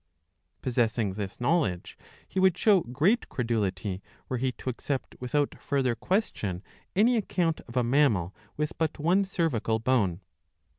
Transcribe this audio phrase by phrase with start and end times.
[0.63, 1.95] Possessing this knowledge,
[2.27, 6.63] he would show great credulity were he to accept without further question
[6.95, 10.21] any account of a mammal with but one cervical bone.